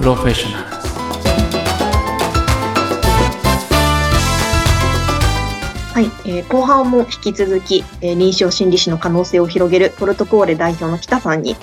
[0.00, 0.80] professionals
[5.92, 11.54] はい、えー後半も引き続き、えー臨床心理士の可能性を広げるポルトコーレ代表の北さんに、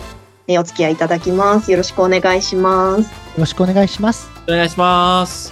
[0.48, 1.72] えーお付き合いいただきます。
[1.72, 3.02] よろしくお願いします。
[3.02, 3.08] よ
[3.40, 4.30] ろしくお願いします。
[4.48, 5.52] お願いします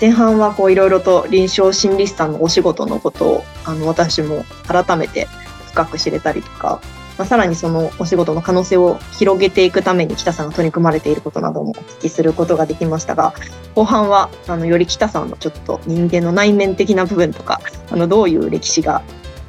[0.00, 5.26] 前半はこういろいろと臨床心理士さんのお仕事のことをあの私も改めて
[5.72, 6.80] 深く知れたりとか、
[7.18, 13.34] まあ、さらにそのお仕事の可能性を広げていくために北さんが取り組まれていることなどもお聞きすることができましたが
[13.74, 17.60] 後半はあのより北さんのちょっと人間の内面的な部分とか
[17.90, 19.02] あのどういう歴史が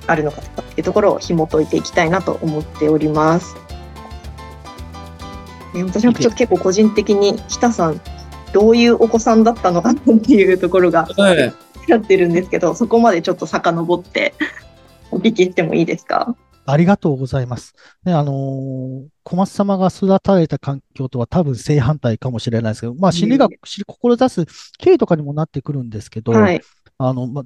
[0.07, 3.55] あるのかとかっていうところを紐解いていきたいなと思っております。
[5.75, 8.01] え私もちょっと結構個人的に北さん
[8.51, 11.53] どういうお子さんだったのかなっていうところがはい。
[11.87, 14.33] やってるんですけど、そこまでちょっと遡って
[15.11, 16.35] お聞きしてもいいですか？
[16.71, 17.73] ありがとうございます。
[18.03, 24.45] ね、あのー小松様が育たれた環境とは多分正反対かもしれないですけど、まあ心理学、志す
[24.79, 26.61] 経緯とかにもなってくるんですけど、はい。
[26.97, 27.43] あの、ま、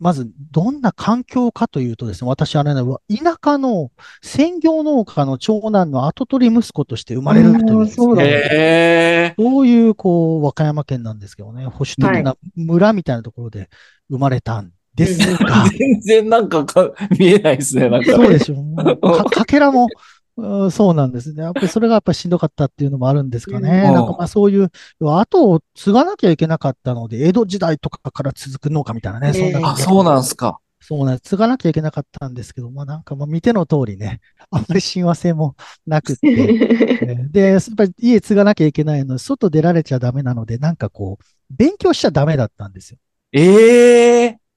[0.00, 8.22] まず、どんな環境かというとですね、私あれね、田舎の専業農家の長男の跡取り息子として生まれるというですね、あーそうだ。
[8.24, 13.68] へえそういう、こう、和歌山県なんですけどね、保守的な村みたいなところで
[14.08, 18.56] 生まれたんですが、 全然なんかか見えないですねなんかそうでしょ
[19.00, 19.00] う。
[19.00, 19.88] かかけらも、
[20.36, 21.42] うんそうなんですね。
[21.42, 23.84] やっぱりそれがやっぱりしんどかったっていうのもあるんですかね。
[23.88, 31.30] うんなんかまあそういう、後を継がなきゃいけなかったので、江戸時代とかから続く農家みたいなね、そんなええあそうなんすかそうなんです。
[31.30, 42.98] 継がなきゃいけなかったんですけど、まあなんかまあ見ての通りね、 あんまり親和性もなくって、えーで、やっぱり家継がなきゃいけないので、外出られちゃダメなので、なんかこう、勉強しちゃダメだったんですよ。
[43.32, 44.49] ええまあ田舎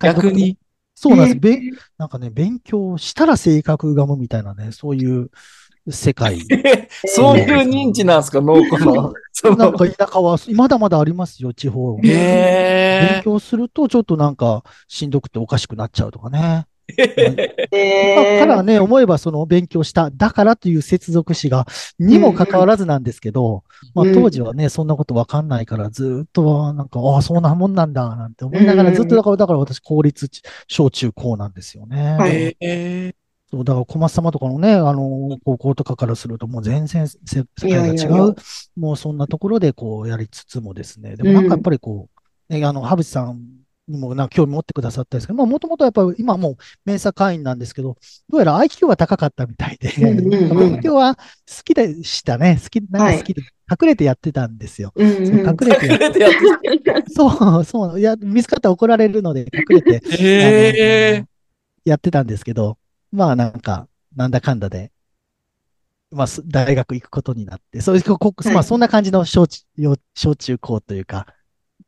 [0.00, 0.58] 逆に
[0.94, 1.36] そうなんです。
[1.38, 1.60] べん
[1.96, 5.30] なんかね、勉強したら性格がむみたいなね、そういう
[5.88, 6.40] 世界。
[7.06, 11.98] そういう認知なんですか農家の そなんのか田舎は、まだまだありますよ、地方。
[11.98, 16.66] へ勉え強すると、ちょっとなんか、しんどくておかしくなっちゃうとかね。
[16.96, 21.66] えからね、思えばその勉強した、だからという接続詞が、
[21.98, 30.28] にもかかわらずなんですけど、まあうん当時はね、そんなことわかんないから、ずーっとなんか、ああ、そんなもんなんだ、なんて思いながら、うんずっとだから、だから私、公立
[30.66, 32.54] 小中高なんですよね。
[32.60, 33.14] え
[33.50, 37.94] そう、だから小松様とかのね、あの、高校とかからすると、もう全然せ世界が違う。
[37.94, 38.34] いやいやいや。
[38.76, 42.08] もうそんなところでこうやりつつもですね、でもなんかやっぱりこ
[42.50, 43.42] う、ね、あの、羽淵さん
[43.88, 47.96] にもなんか興味持ってくださったんですけど、まあもともとやっぱり今もうメンサ会員なんですけど、
[48.28, 51.22] どうやら IQ は高かったみたいで、勉強は好
[51.64, 52.58] きでしたね。
[52.62, 54.92] 好き、なんか好きで、隠れてやってたんですよ。
[54.96, 60.02] 隠れてやってやってそう、そう、いや、見つかったら怒られるので隠れて、
[61.84, 62.78] やってたんですけど、
[63.12, 64.90] まあなんか、なんだかんだで、
[66.10, 68.00] まあす大学行くことになって、そうい。
[68.00, 71.26] う、まあそんな感じの小中、幼小中高というか、わ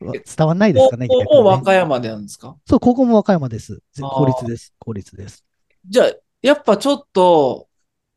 [0.01, 2.57] 伝わんないですかね、高校和歌山でなんですか？
[2.67, 3.83] そう、高校も和歌山です。
[4.01, 4.73] 公立です。
[4.79, 5.45] 公立です。
[5.89, 6.13] じゃあ
[6.43, 7.69] やっぱちょっと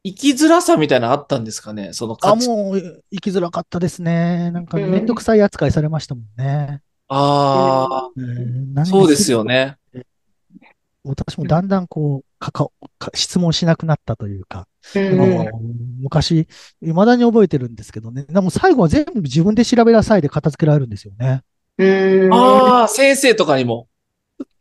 [0.04, 1.94] 生きづらさみたいなのあったんですかね？
[1.94, 4.52] そのあ、もう、生きづらかったですね。
[4.52, 6.82] なんか、うんめんどくさい扱いされましたもんね。
[7.10, 9.44] あうんあそうですよ。
[9.44, 9.78] ね
[11.06, 15.50] 私もだんだんこう、かか、か質問しなくなったというか、うん
[16.02, 16.48] 昔、
[16.82, 18.24] 未だに覚えてるんですけどね。
[18.24, 21.44] でも最後は全部自分で調べなさいで片付けられるんですよね。
[21.78, 22.34] うん。
[22.34, 23.88] ああ先生とかにも。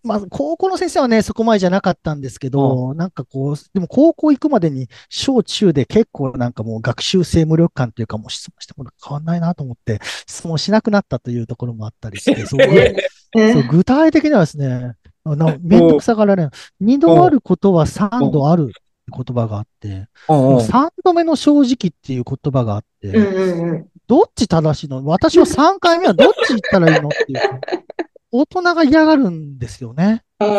[0.05, 15.89] まあ、高校の先生はね、そこまでじゃなかったんですけど、なんかこう、でも高校行くまでに、小中で結構なんかもう学習性無力感というか、もう質問しても変わんないなと思って、質問しなくなったというところもあったりして、 そうそう具体的にはですね、あのめん。
[15.89, 16.51] どくさがられる。
[16.81, 18.73] 二度あることは三度ある
[19.13, 25.05] 言葉があって、うんうん三度目の正直っていう言葉があって、うんうんうんどっち正しいの？
[25.07, 27.41] 私は3回目はどっち行ったらいいのっていう。
[28.35, 30.25] 大人が嫌がるんですよね。
[30.41, 30.53] だか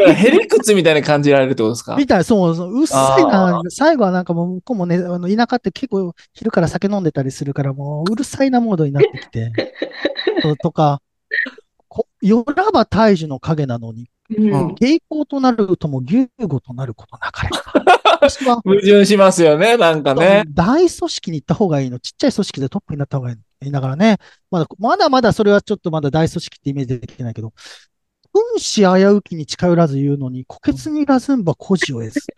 [0.00, 1.94] らヘリクツみたいに感じられるってことですか？
[1.96, 3.62] みたい、そう、そううっさいあな。
[3.68, 9.52] 最後はなんかもう、向こうもね、あの田舎って結構昼から酒飲んでたりするから、もううるさいなモードになってきて。
[10.42, 11.00] そうとか、
[11.88, 17.50] こ夜なば大樹の影なのに、うん傾向となるとも牛語となることなかれ。
[18.64, 21.98] 矛盾しますよねなんかね大組織に行った方がいいの。
[21.98, 23.42] ちっちゃい組織でトップになった方がいいの。
[23.60, 24.18] 言いながらね。
[24.50, 27.52] まだ、まだまだそれはちょっとまだ大組織ってイメージできないけど、
[28.32, 32.20] 分子危うきに近寄らず言うのに、虎穴にらずんば孤児を得ず。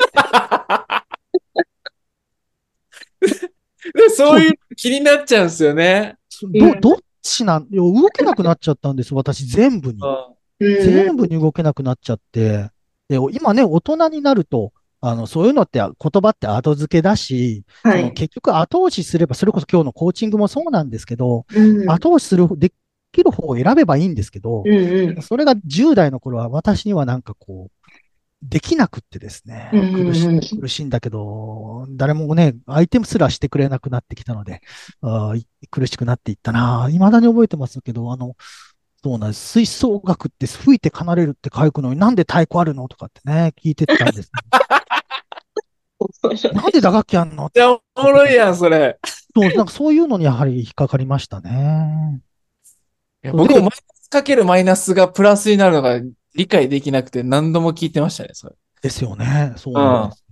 [3.94, 6.17] でそういう気になっちゃうんですよね。
[6.43, 10.00] ど、どっちなん、動けなくなっちゃったんです、私、全部に。
[10.62, 12.70] 全部に動けなくなっちゃって。
[13.09, 18.12] で、今ね、大人になると、あの、そういうのって言葉って後付けだし、はい。
[18.12, 21.91] 結局後押しすれば、それこそ今日のコーチングもそうなんですけど、うん。
[21.91, 22.73] 後押しする、で
[23.11, 25.23] きる方を選べばいいんですけどう、んうん。
[25.23, 27.88] それが10代の頃は私にはなんかこう、
[28.43, 34.62] できなくってですね、苦し苦しいんだけど、誰もね、相手すらしてくれなくなってきたので、
[35.00, 35.35] あ
[35.70, 36.88] 苦しくなっていったな。
[36.91, 38.35] 未だに覚えてますけど、あの、
[39.04, 39.49] そうなんです。
[39.49, 44.31] 吹奏楽って吹いて奏でるって書くのになんで太鼓あるのとかってね、聞いてたんです。
[46.52, 47.44] なんで打楽器あんの？
[47.44, 48.99] めっちゃおもろいやん、それ。
[49.34, 52.20] そう、なんかそういうのにやはり引っかかりましたね。
[53.25, 56.00] いや僕もマイナスかけるマイナスがプラスになるのが
[56.34, 58.55] 理解できなくて何度も聞いてましたね、それ。
[58.82, 59.52] ですよね。
[59.56, 60.25] そうなんです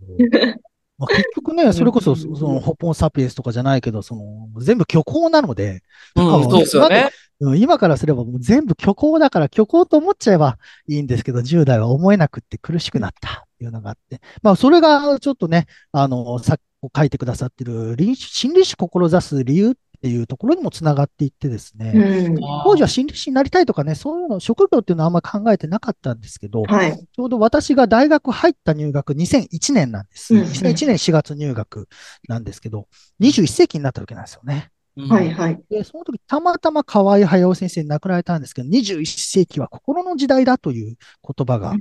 [0.47, 0.55] よ。
[0.99, 5.83] まあ、結局ね、それこそ、その、ホポンサピエンスとかじゃないけど、その、全部虚構なので、
[6.15, 7.11] うん、そうですよね。
[7.41, 14.21] うん今からすればもう全部虚構だから虚構と思っちゃえばいいんですけど、10代は思えなくって苦しくなったっていうのがあって。
[14.43, 16.61] まあ、それがちょっとね、あの、さっき
[16.97, 22.37] 書いてくださってる、臨心理師志す理由っていうところにもつながっていってですね、うん。
[22.65, 26.97] 当時は心理師になりたいとかね、そういうの、職業っていうのはあんま考えてなかったんですけど、はい。
[26.97, 30.35] ちょうど私が大学入った入学2001年なんです。
[30.35, 31.89] うんうん2001年4月入学
[32.29, 32.87] なんですけど、
[33.21, 34.71] 21世紀になった時なんですよね。
[35.05, 35.63] うんはいはい。
[35.71, 40.97] で、その時たまたま河合駿先生に亡くなられたんですけど、21世紀は心の時代だという
[41.37, 41.75] 言葉が、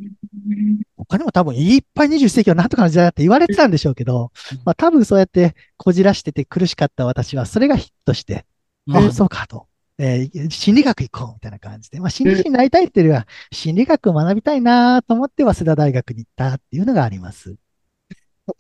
[0.97, 8.45] 他にも多分いっぱい21世紀は何とかの時代だって言われてたんでしょうけどうん、まあ多分そうやってこじらしてて苦しかった私は、それがヒットして、
[8.87, 9.67] うんあ、そうかと。
[9.99, 11.99] えー心理学行こうみたいな感じで。
[11.99, 17.55] まあ、心理師になりたいっていうよりは、心理学を学びたいなと思って、早稲田大学に行ったっていうのがあります。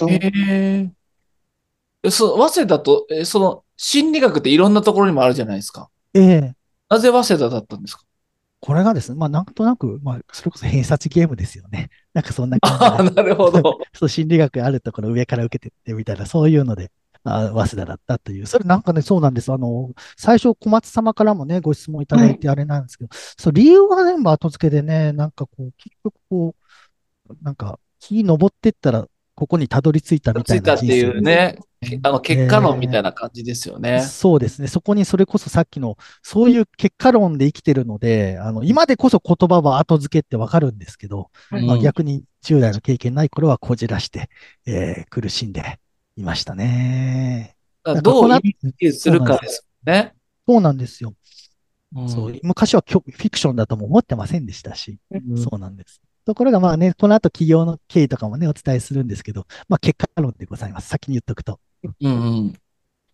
[0.09, 0.91] え。
[2.03, 5.89] えそう、早稲田と、えその、心理学っていろんなところにもあるじゃないですか。
[6.13, 6.53] ええ
[6.89, 8.03] なぜ早稲田だったんですか？
[8.59, 11.89] これがですね、まあ、なんとなく、まあ、それこそ偏差値ゲームですよね。
[12.13, 13.23] なんかそんなああ、感じで。
[13.23, 13.79] なるほど。
[13.95, 16.91] そう、心理学あるところ上から受けてってみたいな、そういうので、
[17.23, 18.47] あ早稲田だったという。
[18.47, 19.53] それなんかね、そうなんです。
[19.53, 26.55] あの、最初小松様からもね、ご質問いただいてあれなんですけど、そう、理由は全部後付けでね、なんかこう、結局こ
[27.29, 29.07] う、なんか、木登ってったら、
[29.39, 34.01] ここにたどり着いたみつたいいたっていうね、けあの、結果論みたいな感じですよね。
[34.01, 34.67] そうですね。
[34.67, 44.29] そこにそれこそさっきの、そういう結果論で生きてるので、あの、今でこそ言葉は後付けってわかるんですけど、うんまあ、逆に10代の経験ない頃はこじらして、
[44.65, 45.79] えー苦しんで
[46.17, 47.55] いましたね。
[48.03, 50.15] どうイメージするかですよね。
[50.45, 51.13] そうなんですよ。
[51.95, 56.01] うんそう昔はきょフィクションだとも思ってませんでしたし、うんそうなんです。
[56.29, 60.87] ところがまあね、この後企業の経緯とかもね、お伝えするんですけど、まあ結果論でございます。
[60.87, 61.59] 先に言っとくと。
[61.83, 62.09] うんう
[62.49, 62.53] ん。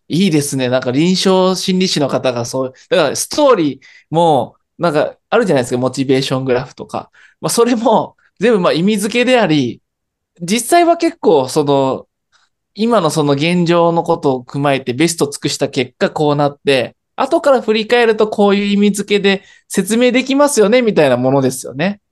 [0.08, 0.68] いいですね。
[0.68, 7.10] なんか臨床心理士の方がそう、だからストーリーも、なんかあるじゃないですか、モチベーショングラフとか。
[7.40, 9.80] まあそれも全部まあ意味付けであり、
[10.42, 12.06] 実際は結構その、
[12.74, 22.02] 今のその現状のことを踏まえてベスト尽くした結果こうなって、後から振り返るとこういう意味付けで説明できますよね、みたいなものですよね。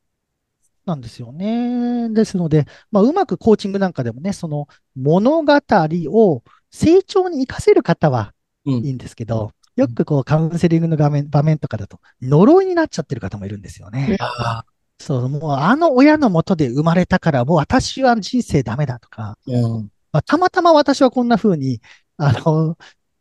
[0.86, 2.08] なんですよね。
[2.10, 8.32] ですので、まあ、うまくコーチングなんかでもね、その物語を成長に活かせる方は
[8.66, 14.16] うんいいんですけど、よくこうカウンセリングの画面、場面とかだと呪いになっちゃってる方もいるんですよね。
[14.20, 14.64] あ
[14.98, 19.90] そう、もうあの親のもとで生まれたからもう私は人生ダメだとか、ーうん。
[20.12, 21.81] まあ、たまたま私はこんな風に、
[22.17, 22.76] あの、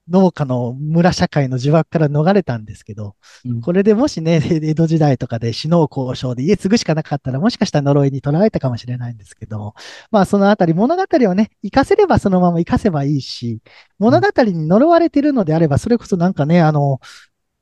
[0.09, 3.61] 農家の村社会の呪縛から逃れたんですけど、うん。
[3.61, 9.73] これでもしね、 江戸時代とかで死のう交渉で家継ぐしかなかったら、もしかしたら呪いに囚われたかもしれないんですけど、
[10.11, 13.59] まあそのあたり物語をね、活かせればそのまま活かせばいいし、
[13.97, 16.99] 物語に呪われてるのであれば、それこそなんかね、あの、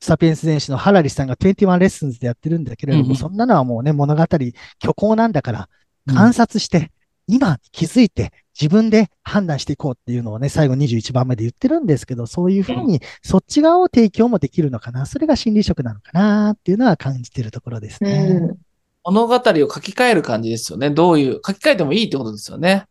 [0.00, 4.52] サピエンス全史のハラリさんが21レッスンズでやってるんだけれども、そんなのはもうね、物語、虚
[4.96, 6.90] 構なんだから、うん観察して、
[7.26, 15.06] 今気づいて自分で判断していこうっていうのをね、最後21番目で言ってるんですけど、そういうふうにそっち側を提供もできるのかな。
[15.06, 18.28] それが心理職なのかなっていうのは感じてるところですね。
[18.28, 18.58] うん。
[19.04, 20.90] 物語を書き換える感じですよね。
[20.90, 22.86] どういう、書き換えてもいいってことですよね。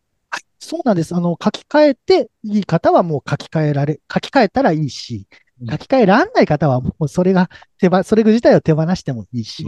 [0.59, 1.15] そうなんです。
[1.15, 5.27] あの、書き換えていい方はもう書き換えられ、書き換えたらいいし
[5.61, 9.65] う、ん書き換えらんない方はもうそれが手ば、それ自体を手放してもいいし、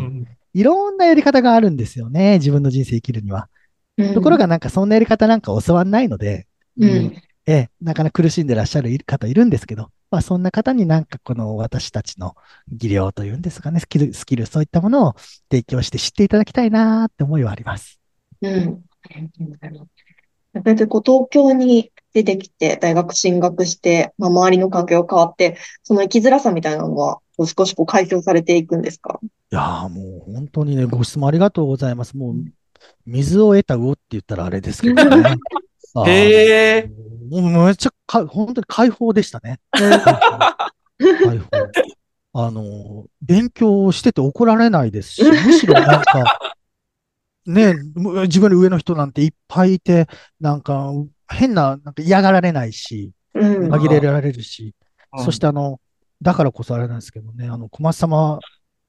[0.53, 2.37] いろんなやり方があるんですよね。
[2.37, 3.49] 自分の人生生きるには。
[4.13, 6.47] ところがなんかそんなやり方なんか教わんないので、
[6.79, 6.89] うん、
[7.45, 12.35] ええ、なかなか苦しんでらっしゃる方いるんですけど、まあそんな方になんかこの私たちの
[12.71, 15.15] 技量というんですかね、スキル、スキル、そういったものを
[15.51, 17.99] 提供して知っていただきたいなって思いはあります。
[18.41, 18.83] うん。
[20.63, 29.19] 先生、こう東京に出てきて、大学進学して、まあ、周りの環境が変わって、その生きづらさみたいなのは、少しこう解消されていくんですか？
[29.23, 32.15] いやーもう本当にね、ご質問ありがとうございます。
[32.15, 32.35] もう、
[33.05, 35.35] 水を得た魚って言ったらあれですけどね。
[36.07, 36.91] へえ。
[37.29, 39.59] もうめっちゃか、本当に解放でしたね。
[39.71, 39.99] 解
[41.39, 41.49] 放。
[42.35, 46.39] あの、勉強してて怒られないですし、むしろなんか、
[47.45, 50.07] ね、む自分の上の人なんていっぱいいて、
[50.39, 50.91] なんか
[51.27, 54.75] 変な、なんか嫌がられないし、うん紛れられるし、
[55.17, 55.79] うんそしてあの、
[56.23, 58.39] だからこそあれなんですけどね、あの、小松様、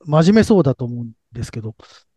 [0.07, 1.75] 真面目そうだと思うんですけど、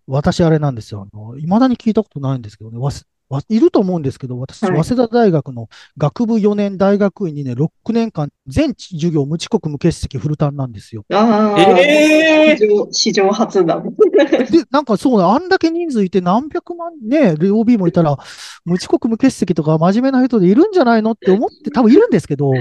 [0.07, 1.07] 私あれなんですよ。
[1.11, 11.03] あの、未だに聞いたことないんですけどね、わすわいると思うんですけど、私、はい早稲田大学の学部4年、大学院2年、6年間、全授業無遅刻無欠席フルタンなんですよ。
[11.11, 13.83] ああ、ええ史上史上初だ。
[14.49, 18.17] で、なんかそうな、あんだけ人数いて何百万ね、OB もいたら、
[18.63, 22.53] 無遅刻無欠席とか真面目な人でいるんじゃないのって思って多分いるんですけど、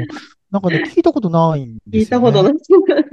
[0.50, 1.99] なんかね、聞いたことないんですよ、ね。
[2.00, 2.55] 聞いたことない。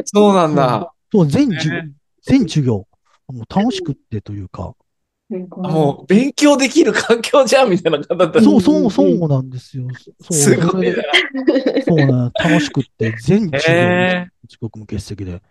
[0.06, 0.92] そうなんだ。
[1.12, 1.92] そう、全授ね
[2.24, 2.88] 全授業。
[3.28, 4.76] もう楽しくってというか。
[5.30, 8.42] もう勉強できる環境じゃんみたいな方だった。
[8.42, 9.88] そうそう、そうなんですよ。
[10.22, 11.04] そう、すごいな。
[11.86, 15.42] そうな、楽しくって、全授業、へ遅刻無欠席で。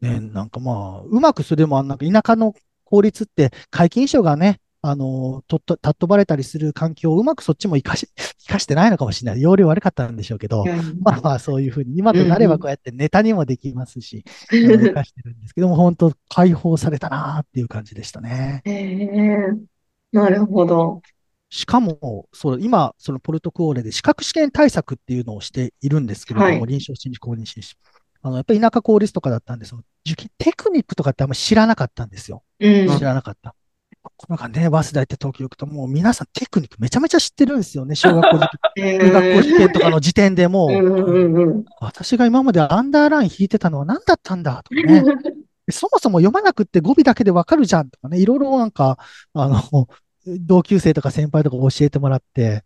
[0.00, 9.42] ね、なんかまあ、うまくすれば、なんか田舎の公立って、皆勤賞がね、あの、とっと、たっ飛ばれたりする環境をうまくそっちも活かし、 活かしてないのかもしれない。
[9.42, 10.64] 容量悪かったんでしょうけど、
[11.02, 18.62] まあまあそういうふうに、今となればこうやってネタにもできますし、あの活かしてるんですけども、本当解放されたなっていう感じでしたね。
[18.64, 19.70] へえ
[20.12, 21.02] なるほど。
[21.50, 27.76] しかも、そう、今、そのポルトクオーレで資格試験対策っていうのをしているんですけれども、はい臨床心理公認心理師。
[28.22, 32.42] あの、やっぱり田舎公立とかだったんで、その受験テクニックとかってあんまり知らなかったんですよ。
[32.60, 32.98] うん。
[32.98, 33.54] 知らなかった。
[34.02, 37.94] これがね、早稲田行って東京行くと、もう皆さんテクニックめちゃめちゃ知ってるんですよね。
[37.96, 40.68] 小学校受験、中学校受験とかの時点でも。
[41.80, 45.04] 私が今までアンダーライン引いてたのは何だったんだとかね。
[45.70, 48.98] そもそも読まなくって語尾だけでわかるじゃんとかね、いろいろなんか、
[49.34, 49.88] あの、
[50.26, 52.64] 同級生とか先輩とか教えてもらって、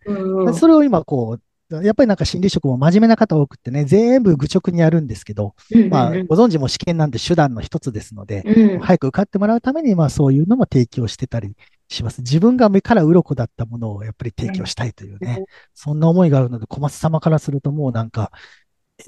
[0.54, 5.54] それを今こう、やっぱりなんか心理職も真面目な方多くってね、全部愚直にやるんですけど、
[5.88, 11.54] まあ、ご存知も試験なんて手段の一つですので、うん早く受かってもらうために、まあそういうのも提供してたり
[11.88, 12.20] します。
[12.20, 15.44] 自分が目から鱗だったものをやっぱり提供したいというね、
[15.74, 18.30] そんな思いがあるので、小松様からするともうなんか、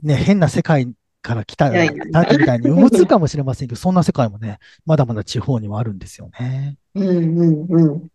[0.02, 6.78] ね、変な世界から来た、いやいや来たみたいに思つかもしれませんけど、そんな世界もね、まだまだ地方にはあるんですよね。
[6.94, 7.06] うん
[7.38, 8.08] うんうん。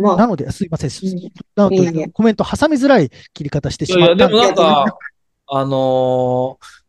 [0.00, 0.90] なので、すいません。
[0.90, 1.32] うん。
[1.56, 4.98] なので、コメント挟みづらい切り方していやいや、しまったんでもなんか、
[5.46, 6.84] あのー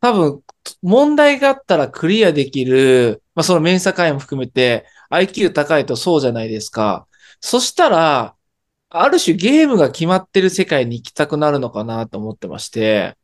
[0.00, 0.42] 多分、
[0.82, 7.06] 問題があったらクリアできる、まあその面差会も含めて、IQ 高いとそうじゃないですか。
[7.40, 8.36] そしたら、
[8.90, 13.16] ある種ゲームが決まってる世界に行きたくなるのかなと思ってまして、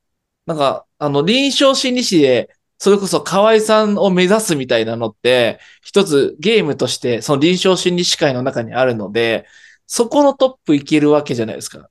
[0.46, 9.46] なんか、あの、臨床心理士で、それこそ河合さんを目指すみたいなのって、一つゲームとして、その臨床心理士会の中にあるので、
[9.86, 11.90] そこのトップいけるわけじゃないですか。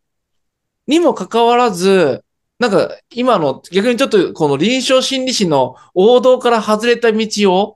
[0.88, 2.24] にもかかわらず、
[2.60, 7.76] なんか今の逆にちょっとこの臨床心理士の王道から外れた道を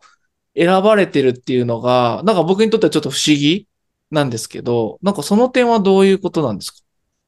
[0.56, 3.68] 選ばれてるっていうのが、なんか僕にとってはちょっと不思議
[4.10, 6.80] なんですけど、なんかその点はどういうことなんですか？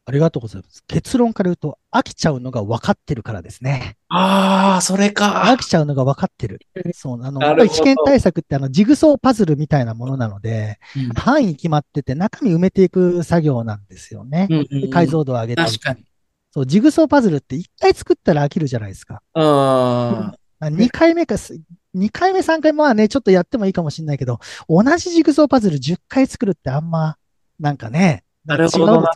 [0.06, 0.84] ありがとうございます。
[0.86, 3.96] 結論から言うと、飽きちゃうのが分かってるからですね。
[4.10, 5.58] ああ、それか飽。
[5.58, 6.60] きちゃうのが分かってる。
[6.94, 10.78] そう、あの、なるほどやっぱり試験対策ってあの、ジグソーパズルみたいなものなので、
[11.16, 14.48] 範囲決まってて中身埋めていく作業なんですよね。
[14.50, 15.72] うんうんうん解像度を上げたり。
[15.72, 16.06] 確かに。
[16.52, 19.22] そう、ジグソーパズルって一回作ったら飽きるじゃないですか。
[19.34, 19.44] うん。
[19.44, 21.60] あ二回目かす、
[21.94, 27.18] 二回目、三回目はね、ちょっとやってもいいかもしれないけど、同じジグソーパズル10回作るってあんま、
[27.60, 29.14] なんかね、なるほどな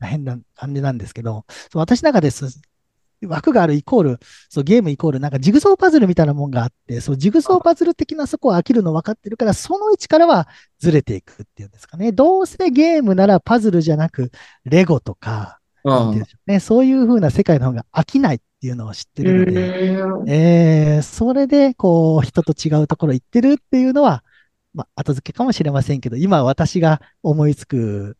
[0.00, 2.60] 変な感じなんですけど、私の中です。
[3.26, 10.48] 枠があるイコール、そう、ゲームイコール、なんかジグソーパズルみたいなもんがあって、そう、ジグソーパズル的なそこは飽きるの分かってるから、その位置からは
[10.78, 12.12] ずれていくっていうんですかね。
[12.12, 14.30] どうせゲームならパズルじゃなく、
[14.64, 15.60] レゴとか、
[16.46, 16.60] ね。
[16.60, 24.24] そういう風な世界の方が飽きないっていうのを知ってるので、うんえー、それで、こう、人と違うところ行ってるっていうのは、
[24.72, 28.16] まあ、後付けかもしれませんけど、今私が思いつく、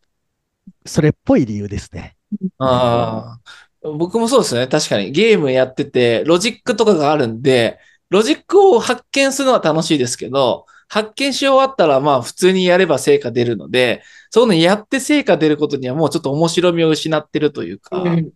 [0.85, 2.16] それっぽい理由ですね。
[2.59, 3.38] あ
[3.85, 4.66] あ、僕もそうですね。
[4.66, 7.78] 確かにゲームやってて、ロジックとかがあるんで、
[8.11, 18.33] ロジックを発見するのは楽しいですけど、発見し終わったらまあ普通にやれば成果出るので、そういうのやって成果出ることにはもうちょっと面白みを失ってるというか、うん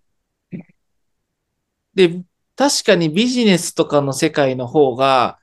[1.95, 2.23] で、
[2.55, 5.39] 確かにビジネスとかの世界の方が、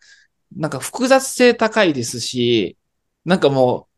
[0.56, 2.78] なんか複雑性高いですし、
[3.26, 3.95] なんかもう、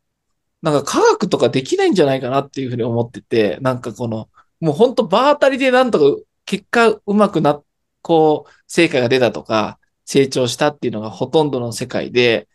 [0.61, 7.61] なんか科学とかできないんじゃないかなっていうふうに思ってて、なんかこの、もう本当場当たりでなんとか結果うまくな、
[8.01, 12.47] こう、成果が出たとか、成長したっていうのがほとんどの世界で、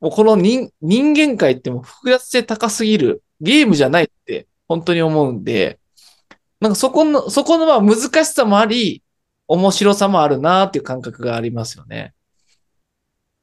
[0.00, 3.22] もうこの人人間界ってもう複雑性高すぎる。
[3.40, 5.80] ゲームじゃないって本当に思うんで、
[6.60, 9.02] なんかそこの、そこのまあ難しさもあり、
[9.48, 12.14] 面白さもあるなっていう感覚がありますよね。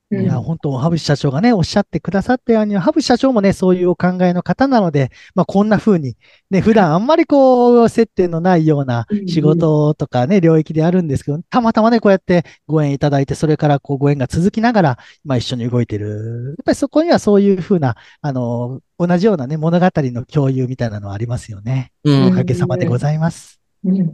[0.10, 6.16] いや、本当、ハブ社長がね、おっしゃってくださったように、ハブ社長もね、そういうお考えの方なので、まあ、こんな風に、
[6.50, 16.56] ね、普段あんまりこう、接点のないような仕事とかね、領域であるんですけど、たまたまね、こうやってご縁いただいて、それからこう、ご縁が続きながら、まあ、一緒に動いてる。
[16.58, 21.92] やっぱりそこにはそういう風な、あの、同じようなね、物語の共有みたいなのはありますよね。
[22.06, 23.60] うん、おかげさまでございます。
[23.84, 24.14] うん、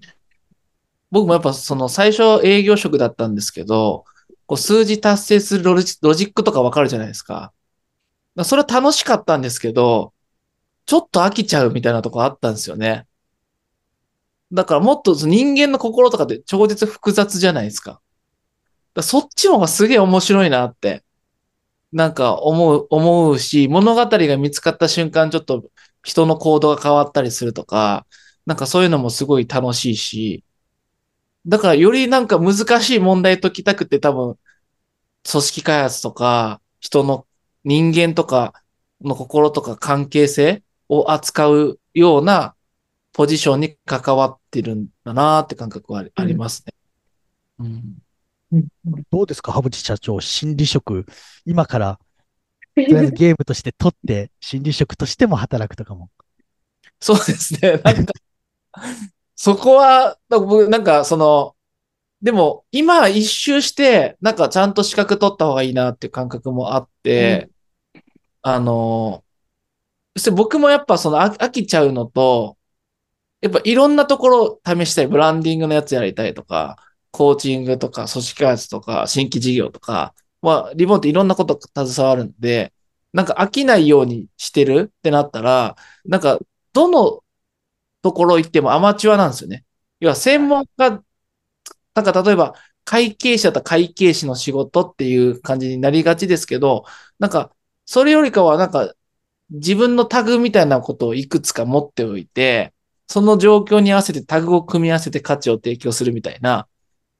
[1.11, 4.05] 僕もやっぱその最初営業職だったんですけど、
[4.45, 7.53] こう数字達成するロジックとかわかるじゃないですか。
[8.43, 10.13] それは楽しかったんですけど、
[10.85, 13.05] ちょっと飽きちゃうみたいなとこあったんですよね。
[14.51, 18.01] だからもっと人間の心とかって超絶複雑じゃないですか。
[18.93, 21.03] かそっちの方がすげえ面白いなって、
[21.91, 25.63] なんか思う、思うし、物語が見つかった瞬間ちょっと
[26.03, 28.05] 人の行動が変わったりするとか、
[28.45, 30.43] なんかそういうのもすごい楽しいし、
[31.45, 34.37] だからよりなんか難しい問題解きたくて多分、
[35.29, 37.25] 組織開発とか、人の
[37.63, 38.53] 人間とか
[39.01, 42.55] の心とか関係性を扱うような
[43.13, 46.73] ポジションに関わってるんだなって感覚はありますね。
[47.59, 47.97] うん、
[48.51, 48.67] うん、
[49.11, 51.05] どうですか、羽淵社長、心理職、
[51.45, 51.99] 今から、
[52.75, 56.09] とりあえずゲームとして取って、心理職としても働くとかも。
[56.99, 57.81] そうですね。
[57.83, 58.13] なんか
[59.43, 61.57] そこは、僕、なんか、その、
[62.21, 67.49] でも、今一周して、なんかちゃんと資格取った方がいいなっていう感覚もあって、
[67.93, 68.01] うん、
[68.43, 69.25] あの、
[70.15, 72.57] そして僕もやっぱその飽きちゃうのと、
[73.41, 75.07] やっぱいろんなところ試したい。
[75.07, 76.77] ブランディングのやつやりたいとか、
[77.11, 82.71] コーチングとか、組織開発とか、新規事業とか、まあ、リモートいろんなこと携わるんで、
[83.11, 86.39] なんか飽きないようにしてるってなったら、なんか、
[86.71, 87.22] どの
[88.03, 89.63] ところ行ってもアマチュアなんですよね。
[89.99, 91.01] 要は専門家、
[91.95, 96.85] なんか例えば会計士だったら会計士の仕事っていう感じになりがちですけど、
[97.17, 97.51] なんか
[97.85, 98.93] それよりかはなんか
[99.49, 102.73] 自分のタグみたいなことをいくつか持っておいて、
[103.07, 106.67] その状況に合わせてタグを組み合わせて価値を提供するみたいな、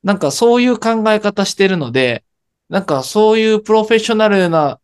[0.04, 2.26] なんかそういう考え方してるので、
[2.70, 4.80] なんかそういうプロフェッショナルな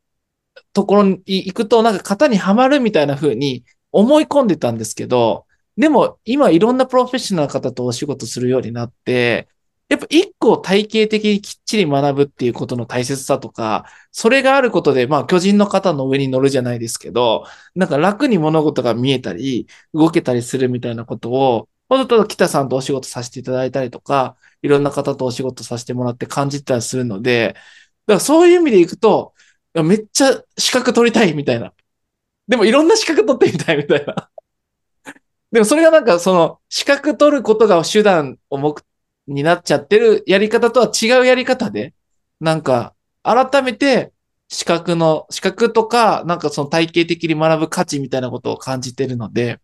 [0.71, 5.45] ところに行くと、なんか型にはまるみたいな風に思い込んでたんですけど、
[5.79, 9.47] でも、今いろんなプロフェッショナル方とお仕事するようになって、
[9.87, 27.53] やっぱ一個体系的にきっちり学ぶっていうことの大切さとか、それがあることで、まあ巨人の方の上に乗るじゃないですけど、なんか楽に物事が見えたり、動けたりするみたいなことを、ほんと北さんとお仕事させていただいたりとか、いろんな方とお仕事させてもらって感じたりするので、
[28.05, 29.33] だからそういう意味でいくと、
[29.73, 31.73] めっちゃ資格取りたいみたいな。
[32.49, 34.29] でもいろんな資格取ってみたいみたいな。
[35.51, 38.83] でもそれがなんかその資格取ることが手段を目
[39.27, 41.93] になっちゃってるやり方とは違うやり方で、
[42.39, 44.11] なんか改めて
[44.49, 49.59] 資格の、資格とか、なんかその体系的に学ぶ価値みたいなことを感じてるので、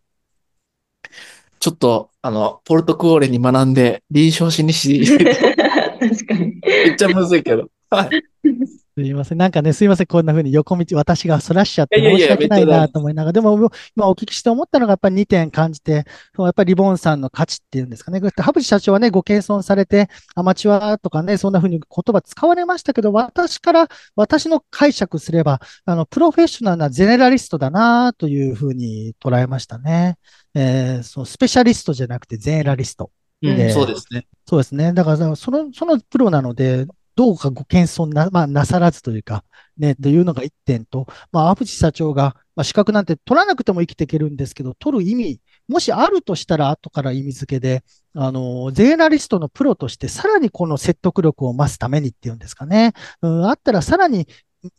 [1.58, 5.04] ちょっと、あの、ポルトクオーレに学んで、臨床心理士。
[5.18, 6.60] 確かに。
[6.62, 7.68] めっちゃむずいけど。
[7.90, 8.10] はい。
[8.98, 9.38] すいません。
[9.38, 10.06] なんかね、すいません。
[10.06, 16.06] こんな風に横道、私がそらしちゃって申し訳ないなと思いながら、でも、今お聞きして思ったのが、やっぱり2点感じて、
[16.38, 18.20] やっぱりリボンさんの価値っていうんですかね。
[18.20, 30.16] 羽淵社長はね、ご謙遜されて、アマチュアとかね、そんな風に言葉使われましたけど、私から、私の解釈すれば、あの、プロフェッショナルなゼネラリストだなという風に捉えましたね。
[30.54, 33.10] えー、そのスペシャリストじゃなくてゼネラリスト。
[33.42, 34.26] うん、そうですね。
[34.48, 34.94] そうですね。
[34.94, 39.42] だから、その、そのプロなので、どうかご謙遜な、まあ、なさらずというか、
[39.78, 47.82] ね、というのが一点と、まあ、アフジ社長が、まあ、資格なんて取らなくても生きていけるんですけど、取る意味、もしあるとしたら後から意味付けで、
[48.14, 52.92] あの、ゼーナリストのプロとしてさらにこの説得力を増すためにっていうんですかね。
[53.22, 54.28] うん、あったらさらに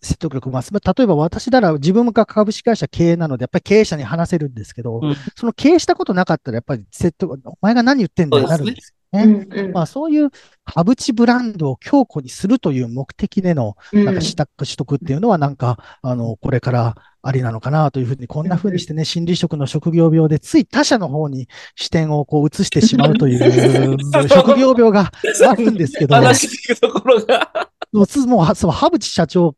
[0.01, 0.71] 説得力を増す。
[0.73, 9.23] 例えば私なら自分が株式会社経営なので、やっぱり経営者に話せるんですけど、うん、その経営したことなかったら、やっぱり説得、お前が何言ってんだよなるんですね。
[9.23, 10.29] うんうん、まあ、そういう
[10.65, 14.35] ハブチブランドを強固にするという目的での、なんか取
[14.75, 23.97] 得っていうのは、なんか、あの、これからありなのかなというふうに、こんなふうにしてね、心理職の職業病で、つい他者の方に視点をこう移してしまうという
[24.29, 25.11] 職業病が
[25.47, 26.15] あるんですけど。
[26.15, 27.69] 話していくところが。
[27.93, 29.55] もう、そう、ハブチ社長、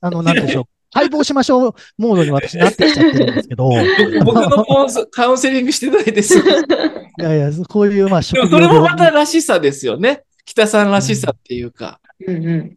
[0.00, 0.64] あの、なんでしょう。
[0.94, 3.68] 解剖しましょうモードに私なってきちゃってるんですけど。
[4.24, 4.64] 僕の
[5.10, 6.38] カウンセリングしてないです。
[6.38, 6.42] い
[7.18, 10.22] やいや、こういう、まあ、職業それもまたらしさですよね。
[10.44, 11.98] 北さんらしさっていうか。
[12.24, 12.46] うんうん。
[12.46, 12.76] うん。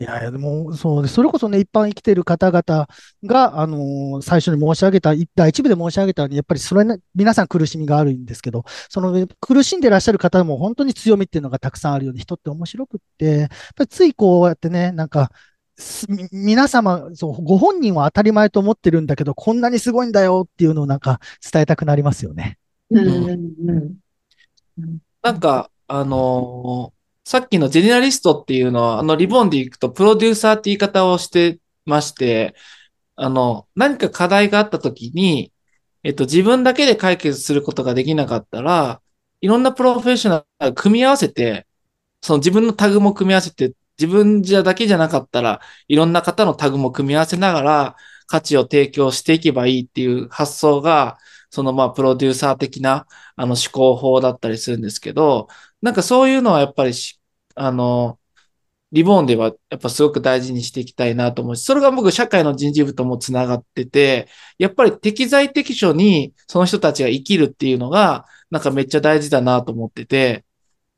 [0.00, 2.86] いやいや、でも、そうで、それこそね、一般生きてる方々
[3.24, 15.30] が、あのー最初に申し上げた、い第一部で申し上げたように、やっぱりそれね、皆さん苦しみがあるんですけど、その苦しんでらっしゃる方も本当に強みっていうのがたくさんあるように、人って面白くって、やっぱりついこうやってね、なんか、
[16.32, 21.20] 皆様、そう、ご本人は当たり前と思ってるんだけど、こんなにすごいんだよっていうのをなんか
[21.52, 22.58] 伝えたくなりますよね。
[22.90, 23.96] うんうんうん。
[24.78, 24.98] うん。
[25.22, 26.95] なんか、あのー
[27.26, 32.54] さっきのジェネラリストっていうのは、あの、リボンで行くと、プロデューサーって言い方をしてまして、
[33.16, 35.52] あの、何か課題があった時に、
[36.04, 39.02] えっと、自分だけで解決することができなかったら、
[39.40, 41.66] いろんなプロフェッショナルが組み合わせて、
[42.22, 47.96] その自分のタグも組み合わせて、自分じゃだけじゃなかったら、いろんな方のタグも組み合わせながら、
[48.28, 51.18] 価値を提供していけばいいっていう発想が、
[51.50, 55.48] そのまあ、プロデューサー的な、あの、思考法だったりするんですけど、
[55.82, 56.92] なんかそういうのはやっぱり、
[57.56, 58.18] あの、
[58.92, 70.44] リボーンではやっぱすごく大事にしていきたいなと思うし、それが僕社会の人事部ともつながってて、やっぱり適材適所にその人たちが生きるっていうのが、なんかめっちゃ大事だなと思ってて、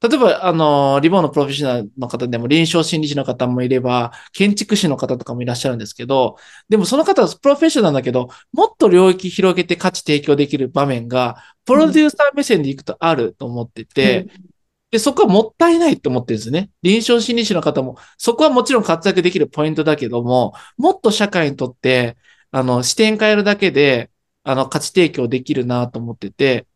[0.01, 6.37] 例えば、あの、リボンのプロフェッショナルの方でも臨床心理士の方もいれば、建築士の方とかもいらっしゃるんですけど、
[6.69, 14.29] でもその方はプロフェッショナルだけど、もっと領域広げて価値提供できる場面が、プロデューサー目線でいくとあると思ってて、
[14.91, 16.71] で、そこはもったいないと思ってるんですね。
[16.83, 22.17] 臨床心理士の方も、そこはもちろん活躍できるポイントだけども、もっと社会にとって、
[22.51, 24.11] あの、視点変えるだけで、
[24.45, 26.67] あの、価値提供できるなと思ってて、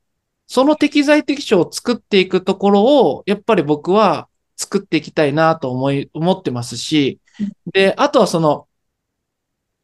[0.49, 7.21] その適材適所を作っていくところを、やっぱり僕は作っていきたいなと思い、思ってますし、
[7.73, 8.69] で、あとはその、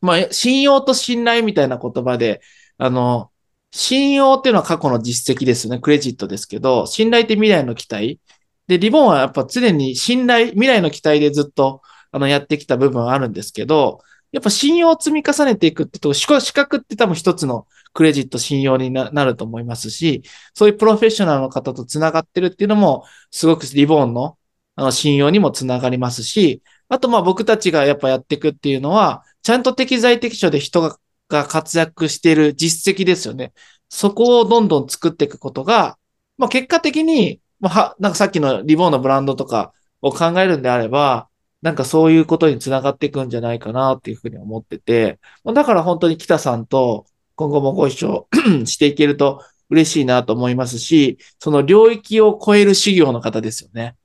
[0.01, 2.41] まあ、信用と信頼みたいな言葉で、
[2.79, 3.33] あの、
[3.71, 5.81] 信用っていうのは過去の実績ですよね。
[5.81, 8.21] クレジットですけど、信頼って未来の期待。
[8.67, 14.01] で、リボンはやっぱ常に信頼、未来の期待でずっと、あの、やってきた部分はあるんですけど、
[14.33, 20.23] やっぱ信用を積み重ねていくってと、資格って多分一つのクレジット信用にななると思いますし、
[20.55, 24.39] そういうプロフェッショナルの方と繋がってるっていうのも、すごくリボンの、
[24.77, 33.53] あの、信用にも繋がりますし、あとまあ僕たちがやっぱやっていくっていうのは、ちゃんと適材適所で人がが活躍している実績ですよね。
[33.89, 35.99] そこをどんどん作っていくことが、
[36.37, 41.29] まあ結果的に、まあ、なんかさっきのリボンのブランドとかを考えるんであれば、
[41.63, 48.29] なんかそういうことにつながっていくんじゃないかなっていうふうに思ってて、だから本当に北さんと今後もご一緒
[48.67, 53.97] していけると嬉しいなと思いますし、その領域を超える修行の方ですよね。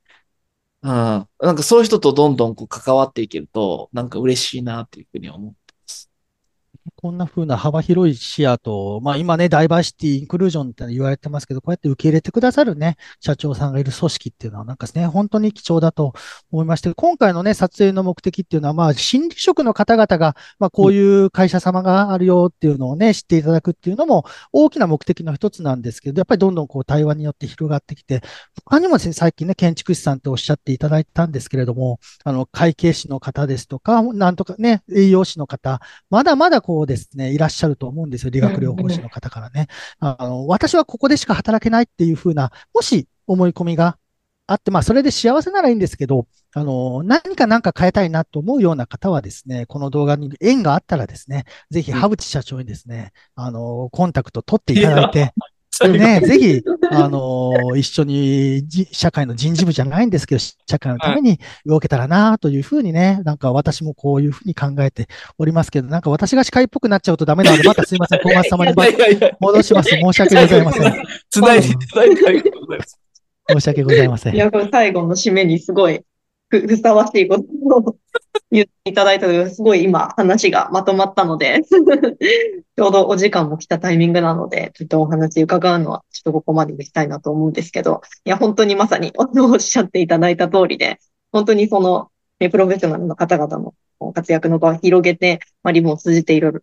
[0.82, 0.92] うん。
[0.92, 5.54] なんかそういう人とどんどんこう関わっていけると、なんか嬉しいなっていうふうに思っ。
[6.98, 16.14] こんな風な幅広い視野と、まあ今ね、ダイバーシティ、インクルージョンって言われてますけど、こうやって受け入れてくださるね、社長さんがいる組織っていうのはなんかですね、本当に貴重だと
[16.52, 28.22] 思いまして、今回のね、撮影の目的っていうのは、まあ心理職の方々が、まあこういう会社様があるよっていうのをね、知っていただくっていうのも大きな目的の一つなんですけど、やっぱりどんどんこう対話によって広がってきて、
[28.66, 38.30] 他にもですね最近ね、建築士さんっておっしゃっていただいたんですけれども、あの、会計士の方ですとか、なんとかね、栄養士の方、まだまだこうですね、いらっしゃると思うんですよ。
[38.30, 39.68] 理学療法士の方からね。
[40.00, 43.98] あの、私はここでしか働けないっていうふうな、もし思い込みが
[44.48, 55.34] あって、まあ、それで幸せならいいんですけど、あの、何か何か変えたいなと思うような方はですね、この動画に縁があったらですね、ぜひ、羽淵社長にですね、あの、コンタクト取っていただいて、で
[55.82, 65.08] ね、ぜひ、あのー一緒にじ社会の人事部じゃないんですけど、社会のために動けたらなというふうにね、なんか私もこういうふうに考えて
[65.38, 68.74] おりますけど、なんか私が司会っぽくなっちゃうとダメなので、またすいません、 小松様に
[69.40, 69.90] 戻します。
[69.90, 70.94] 申し訳ございません。
[71.30, 73.00] つないでいただいてありがとうございます。
[73.50, 74.36] 申し訳ございません。
[74.36, 76.02] いや、これ最後の締めにすごい
[76.60, 77.44] ふふさわしいこと
[77.78, 77.96] を
[78.52, 91.00] 言っていただいたので、すごい今話がまとまったので、 ちょうどお時間も来たタイミングなので、ちょっとお話伺うのはちょっとここまでにしたいなと思うんですけど、いや、本当にまさにおっしゃっていただいた通りで、
[91.32, 93.74] 本当にその、ねプロフェッショナルの方々の
[94.14, 96.62] 活躍の場を広げて、まあ、リボンを通じていろいろ、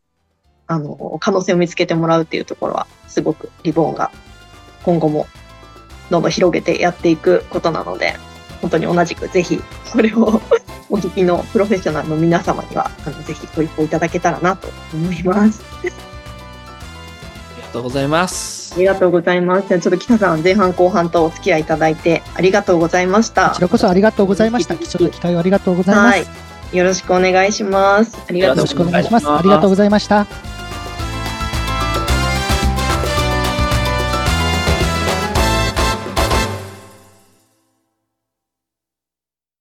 [0.68, 4.12] あの、可能性を見つけてもらうっていうところは、すごくリボンが
[4.84, 5.26] 今後も
[6.10, 8.14] どんどん広げてやっていくことなので、
[8.60, 10.40] 本当に同じくぜひ、それを
[10.90, 15.62] お聞きのプロフェッショナルの皆様には、あのぜひご一報いただけたらなと思います。
[15.82, 15.90] あり
[17.62, 18.78] がとうございますあ。
[18.78, 19.68] りがとうございます。
[19.68, 23.60] じゃあちょっと北さん、前半後半とお付き合いいただいてありがとうございましたこち。
[23.62, 24.76] らこそありがとうございました。
[24.76, 26.18] 貴重な機会をありがとうございます。
[26.18, 26.24] は
[26.72, 26.76] い。
[26.76, 28.16] よろしくお願いします。
[28.28, 29.28] ありがとうよろしくお願いします。
[29.28, 30.59] ありがとうございました。